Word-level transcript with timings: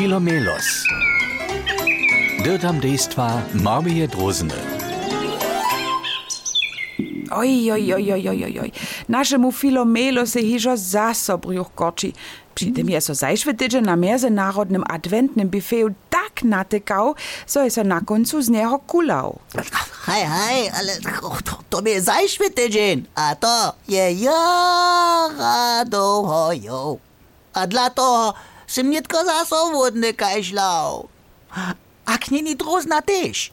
Filomelos. 0.00 0.64
Dirtam 2.44 2.80
dejstva 2.80 3.42
Marmije 3.52 4.08
Drozene. 4.08 4.56
Oj, 7.30 7.72
oj, 7.72 7.94
oj, 7.94 8.12
oj, 8.12 8.28
oj, 8.28 8.44
oj, 8.44 8.58
oj. 8.62 8.70
Našemu 9.08 9.52
Filomelo 9.52 10.26
se 10.26 10.40
hižo 10.40 10.76
zaso 10.76 11.36
brjuch 11.36 11.68
korči. 11.74 12.12
Przy 12.54 12.72
tym 12.72 12.90
je 12.90 13.00
so 13.00 13.14
zajszwy 13.14 13.54
tydzień 13.54 13.84
na 13.84 13.96
międzynarodnym 13.96 14.84
adwentnym 14.88 15.48
buffetu 15.48 15.92
tak 16.10 16.42
natykał, 16.44 17.14
so 17.46 17.64
je 17.64 17.70
so 17.70 17.84
na 17.84 18.00
końcu 18.00 18.42
z 18.42 18.48
niego 18.48 18.78
kulał. 18.78 19.38
Hej, 20.06 20.24
hej, 20.26 20.70
ale 20.70 20.96
to, 21.44 21.58
to 21.70 21.82
mnie 21.82 22.00
tydzień, 22.54 23.06
a 23.14 23.34
to 23.34 23.72
je 23.88 24.12
jara 24.12 25.84
dohojo. 25.84 26.96
A 27.52 27.66
dla 27.66 27.90
toho 28.70 28.74
si 28.74 28.84
mnie 28.84 29.02
tylko 29.02 29.24
zaso 29.24 29.70
wodny 29.72 30.14
kajślał. 30.14 31.08
A 32.06 32.18
knini 32.18 32.56
drozna 32.56 33.02
też. 33.02 33.50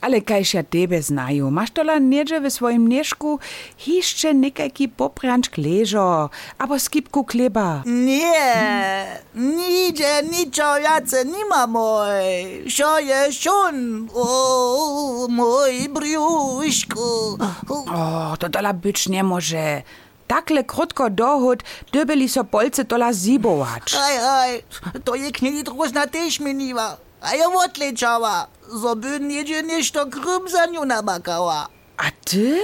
Ale 0.00 0.20
kajś 0.20 0.54
ja 0.54 0.62
tebe 0.62 1.02
znają, 1.02 1.50
masz 1.50 1.70
tola 1.70 1.98
niedzie 1.98 2.40
w 2.40 2.52
swoim 2.52 2.88
nieszku 2.88 3.38
hiszcze 3.76 4.34
nikajki 4.34 4.88
popranczk 4.88 5.56
leżo, 5.58 6.30
abo 6.58 6.78
skipku 6.78 7.24
chleba. 7.24 7.82
Nie, 7.86 9.06
nigdzie 9.34 10.22
niczo 10.30 10.78
jace 10.78 11.24
nima 11.24 11.66
moj. 11.66 12.64
Szo 12.68 12.98
je 12.98 13.32
szun, 13.32 14.08
o 14.14 15.26
mój 15.28 15.88
brjuszku. 15.88 17.38
O, 17.94 18.36
to 18.38 18.48
tola 18.48 18.72
być 18.72 19.08
nie 19.08 19.24
może. 19.24 19.82
Takle 20.26 20.64
krótko 20.64 21.10
dohód, 21.10 21.62
dobili 21.92 22.28
so 22.28 22.44
polce 22.44 22.84
tola 22.84 23.12
zibować. 23.12 23.92
Hej, 23.92 24.18
hej, 24.18 24.62
to 25.04 25.14
je 25.14 25.32
knini 25.32 25.62
drozna 25.64 26.06
też 26.06 26.40
miniła. 26.40 26.96
A 27.20 27.34
ja 27.34 27.46
odleciała. 27.48 28.46
Zoby 28.72 29.20
niedzie 29.20 29.62
nešto 29.62 30.06
krym 30.06 30.48
za 30.48 30.66
nią 30.66 30.84
namakała. 30.84 31.68
A 31.96 32.04
ty? 32.24 32.58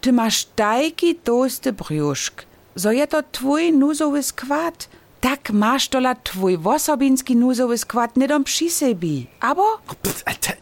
Ty 0.00 0.12
masz 0.12 0.44
tajki 0.44 1.14
tosty 1.14 1.72
brjuszk. 1.72 2.44
So 2.76 2.92
je 2.92 3.06
to 3.06 3.22
twój 3.32 3.72
nuzowy 3.72 4.22
skład. 4.22 4.88
Tak 5.20 5.50
masz 5.50 5.88
tola 5.88 6.14
twój 6.14 6.58
wosobinski 6.58 7.36
nuzowy 7.36 7.78
skład 7.78 8.16
nie 8.16 8.28
dom 8.28 8.44
przy 8.44 8.70
sebi. 8.70 9.26
Abo? 9.40 9.78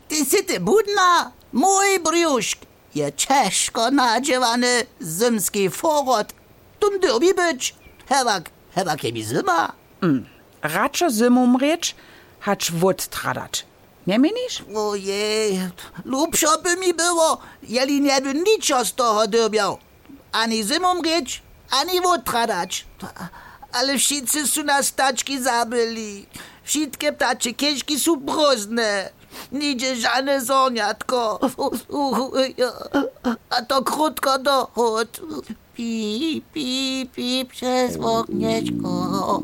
Ty 0.09 0.17
si 0.17 0.45
ty 0.45 0.61
budna? 0.61 1.33
Mój 1.53 1.99
brjuszk 2.05 2.59
je 2.95 3.12
ciężko 3.12 3.91
nadziewany 3.91 4.87
zymski 5.01 5.71
forot. 5.71 6.33
Tum 6.81 7.01
derbi 7.01 7.34
być. 7.34 7.75
Hewak, 8.09 8.51
hewak 8.75 9.05
je 9.05 9.12
mi 9.12 9.25
zima. 9.25 9.73
Raczej 10.62 11.11
zimą 11.11 11.59
hacz 12.41 12.71
wód 12.71 13.07
tradać. 13.07 13.67
Nie 14.07 14.19
minisz? 14.19 14.65
Ojej, 14.77 15.61
lubszo 16.05 16.59
by 16.62 16.77
mi 16.77 16.95
było, 16.95 17.39
jeli 17.62 18.01
nie 18.01 18.21
by 18.21 18.34
niczo 18.34 18.84
z 18.84 18.95
toho 18.95 19.27
derbiał. 19.27 19.79
Ani 20.33 20.65
zimą 20.65 21.03
rycz, 21.03 21.43
ani 21.71 22.01
wód 22.01 22.25
tradać. 22.25 22.87
Ale 23.73 23.99
wszyscy 23.99 24.47
są 24.47 24.62
na 24.65 24.83
staczki 24.83 25.43
zabyli. 25.43 26.27
Wszystkie 26.65 27.12
ptacze 27.12 27.53
kieszki 27.53 28.01
są 28.01 28.17
brozne. 28.17 29.11
Nigdzie 29.53 29.97
żadne 29.97 30.41
zorniatko. 30.41 31.41
A 33.51 33.62
to 33.62 33.83
krótko 33.83 34.39
dochód. 34.39 35.21
Pi, 35.75 36.43
pi, 36.53 37.09
pi, 37.15 37.47
przez 37.51 37.97
ognieczko. 37.97 39.43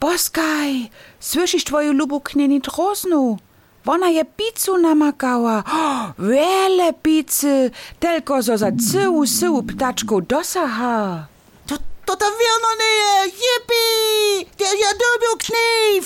Boskaj, 0.00 0.90
słyszysz 1.20 1.64
twoją 1.64 1.92
lubu 1.92 2.20
knini 2.20 2.60
droznu? 2.60 3.38
Ona 3.86 4.08
je 4.08 4.24
pizzu 4.24 4.78
namakała. 4.78 5.64
Oh, 5.66 6.12
wiele 6.18 6.92
pizzy, 6.92 7.70
tylko 8.00 8.42
zo 8.42 8.58
za 8.58 8.70
cyłu 8.92 9.26
syłu 9.26 9.62
ptaczku 9.62 10.20
dosaha. 10.20 11.26
To, 11.66 11.76
to 12.06 12.16
ta 12.16 12.26
wierno 12.26 12.68
nie 12.80 12.92
je. 13.02 13.32
Jippi! 13.32 13.84
Der 14.58 14.78
ja 14.80 14.88
derbił 14.88 15.36
knie. 15.38 16.02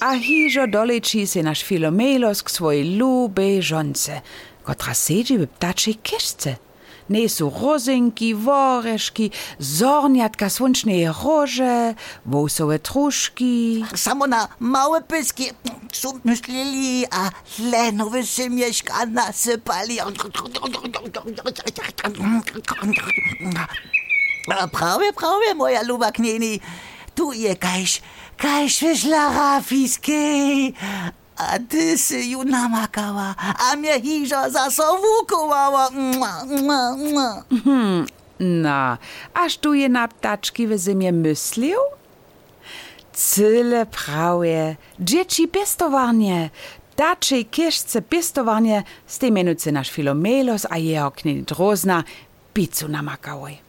A 0.00 0.12
hižo 0.12 0.66
dolečí 0.66 1.26
se 1.26 1.42
naš 1.42 1.64
Filomelos 1.64 2.42
k 2.42 2.52
svojej 2.52 3.00
lubej 3.00 3.64
žonce, 3.64 4.20
kotra 4.60 4.92
sedzi 4.92 5.40
v 5.40 5.48
ptačej 5.48 5.96
kišce. 6.04 6.60
Nesu 7.08 7.48
rozinki, 7.48 8.34
woreški, 8.34 9.30
zorniatka 9.56 10.50
słončnej 10.50 11.08
rože, 11.08 11.94
wąsowe 12.26 12.78
truszki. 12.78 13.84
Samo 13.94 14.26
na 14.26 14.48
małe 14.60 15.00
pyski 15.00 15.50
są 16.00 16.20
myśleli, 16.24 17.06
a 17.10 17.30
lenowe 17.58 18.26
się 18.26 18.50
mieszka 18.50 19.06
nasypali. 19.06 19.96
Prawie, 24.72 25.12
prawie, 25.12 25.54
moja 25.54 25.82
luba 25.82 26.12
knieni. 26.12 26.60
Tu 27.16 27.32
je 27.32 27.56
kajś, 27.56 28.02
kajś 28.36 28.80
wyszlara 28.80 29.60
fiskiej. 29.62 30.74
A 31.36 31.58
ty 31.68 31.98
si 31.98 32.30
ju 32.30 32.44
namakała, 32.44 33.34
a 33.70 33.76
mnie 33.76 34.00
hiżo 34.00 34.50
zasowukowała. 34.50 35.90
Mua, 35.90 36.44
mua, 36.44 36.96
mua. 36.96 37.42
Na, 38.40 38.98
aż 39.34 39.58
tu 39.58 39.74
je 39.74 39.88
na 39.88 40.08
ptaczki 40.08 40.66
w 40.66 40.78
zimie 40.78 41.12
myślił? 41.12 41.78
Cyle 43.12 43.86
prawie, 43.86 44.76
dzieci 45.00 45.48
pestowanie, 45.48 46.50
daczej 46.96 47.46
kieszce 47.46 48.02
pestowanie, 48.02 48.82
z 49.06 49.18
tej 49.18 49.32
menucy 49.32 49.72
nasz 49.72 49.90
Filomelos 49.90 50.66
a 50.70 50.78
jeho 50.78 51.10
knini 51.10 51.42
drozna 51.42 52.04
pizzu 52.54 52.88
namakałoj. 52.88 53.65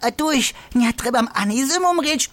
A 0.00 0.10
tu 0.10 0.30
ich 0.32 0.54
nie 0.74 0.92
trebam 0.92 1.28
ani 1.34 1.66
zimom 1.66 2.00
reč, 2.00 2.30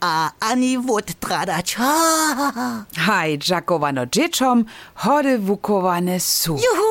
a 0.00 0.30
ani 0.40 0.78
wód 0.78 1.14
tradać. 1.20 1.74
Ha, 1.74 1.94
ha, 2.36 2.52
ha. 2.54 2.84
Haj, 2.96 3.38
dżakowano 3.38 4.06
dzieciom, 4.06 4.64
hody 4.94 5.38
wukowane 5.38 6.20
su. 6.20 6.52
Juhu, 6.56 6.89